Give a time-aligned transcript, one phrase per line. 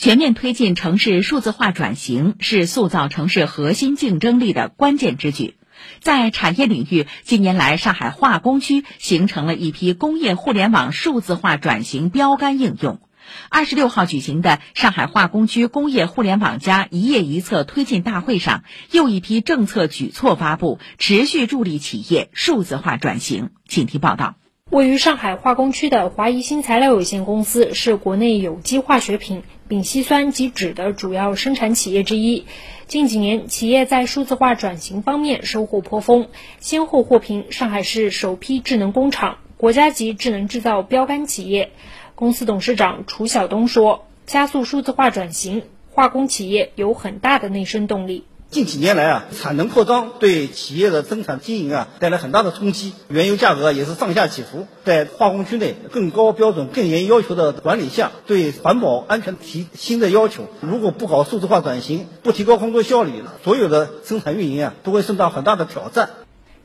[0.00, 5.56] 全面推进城市数字化转型是塑造城市核心竞争力的关键之举。
[5.98, 13.00] 在产业领域，近年来上海化工区形成了一批工业互联网数字化转型标杆应用。
[13.48, 18.62] 二十六号举行的上海化工区工业互联网加一业一策推进大会上，
[18.92, 23.50] 又一批政策举措发布，持续助力企业数字化转型。
[23.66, 24.36] 请听报道。
[24.70, 32.44] 位于上海化工区的华谊新材料有限公司是国内有机化学品、丙烯酸及酯的主要生产企业之一。
[32.86, 36.28] 近几年，企业在数字化转型方面收获颇丰，
[36.60, 41.70] 先后获评上海市首批智能工厂、国家级智能制造标杆企业。
[42.14, 54.66] 公司董事长楚晓东说：“加速数字化转型，化工企业有很大的内生动力。”近几年来啊，产能扩张对企业的生产经营啊带来很大的冲击，原油价格也是上下起伏。
[54.86, 60.46] 在化工区内，更高标准、更严要求的管理下，对环保安全提新的要求。
[60.62, 66.08] 如果不搞数字化转型，不提高工作效率，所有的生产运营啊都会受到很大的挑战。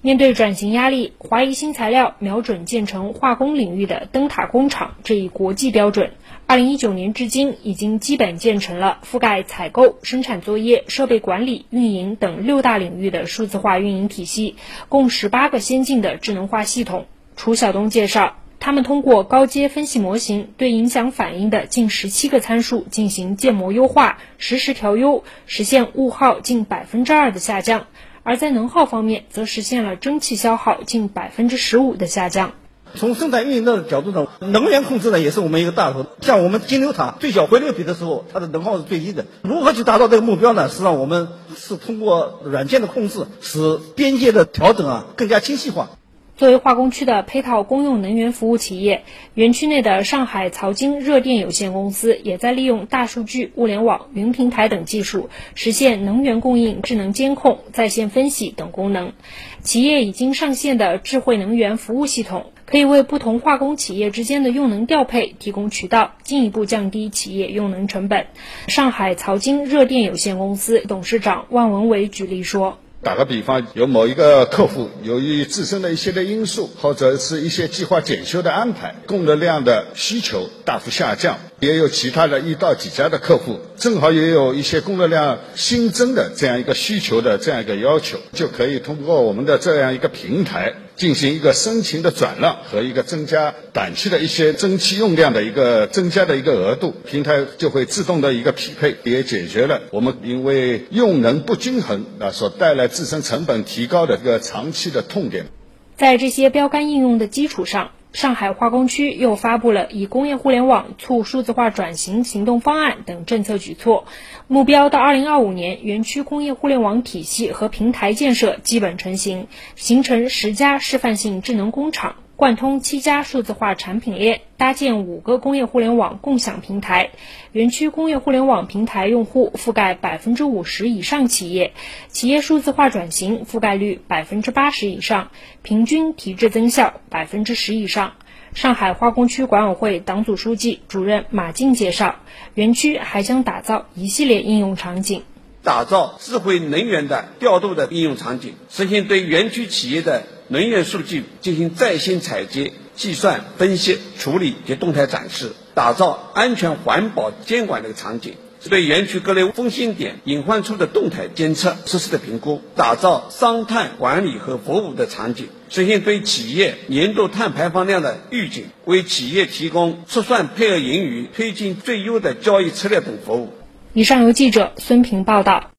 [0.06, 6.12] 面对转型压力，华谊新材料瞄准建成化工领域的灯塔工厂，这一国际标准。
[6.46, 14.58] 二零一九年至今，已经基本建成了覆盖采购、生产作业、设备管理、运营等六大领域的数字化运营体系，
[14.90, 17.06] 共十八个先进的智能化系统。
[17.38, 27.88] 楚晓东介绍，他们通过高阶分析模型，对影响反应的近十七个参数进行建模优化，实时调优，实现物耗近百分之二的下降。
[28.24, 32.54] 而在能耗方面，则实现了蒸汽消耗近百分之十五的下降。
[32.96, 36.06] 从生产运营的角度呢，能源控制呢也是我们一个大头。
[36.22, 39.26] 像我们金牛塔最小回流比的时候，它的能耗是最低的。
[39.42, 40.70] 如何去达到这个目标呢？
[40.70, 45.90] 实际上我们是通过软件的控制，使边界的调整啊更加精细化。
[46.36, 49.04] 作为化工区的配套公用能源服务企业，
[49.36, 59.14] 园区内的上海曹金热电有限公司也在利用大数据、物联网、云平台等技术，实现能源供应智能监控、在线分析等功能。
[59.62, 68.26] 企业已经上线的智慧能源服务系统，可以为不同化工企业之间的用能调配提供渠道，进一步降低企业用能成本。
[68.68, 72.80] 上海曹金热电有限公司董事长万文伟举例说。
[73.04, 81.38] 打个比方，有某一个客户由于自身的一些的因素，或者是一些计划检修的安排，供热量的需求大幅下降。
[81.60, 105.48] 也有其他的一到几家的客户，正好也有一些供热量新增的这样一个需求的这样一个要求，就可以通过我们的这样一个平台进行一个申请的转让和一个增加短期的一些蒸汽用量的一个增加的一个额度，平台就会自动的一个匹配，也解决了我们因为用能不均衡啊所带来自身成本提高的一个长期的痛点。
[105.96, 107.92] 在这些标杆应用的基础上。
[108.14, 114.06] 上海化工区又发布了以工业互联网促数字化转型行动方案等政策举措，
[114.48, 122.23] 目标到二零二五年，园区工业互联网体系和平台建设基本成型，形成十家示范性智能工厂。
[122.36, 127.12] 贯通七家数字化产品链，搭建五个工业互联网共享平台。
[127.52, 131.74] 园区工业互联网平台用户覆盖百分之五十以上企业，
[132.08, 135.30] 企业数字化转型覆盖率百分之八十以上，
[135.62, 138.14] 平均提质增效百分之十以上。
[138.56, 142.16] 上海化工区管委会党组书记、主任马静介绍，
[142.56, 145.22] 园区还将打造一系列应用场景，
[145.62, 150.24] 打造智慧能源的调度的应用场景，实现对园区企业的。
[150.48, 158.34] 能源数据进行在线采集、计算、分析、处理及动态展示，打造安全环保监管的场景；
[158.70, 173.54] 对园区各类风险点、隐患处的动态监测、实时的评估，打造商碳管理和服务的场景，实现对企业年度碳排放量的预警，为企业提供测算配额盈余、推进最优的交易策略等服务。
[173.94, 175.72] 以上由记者孙平报道。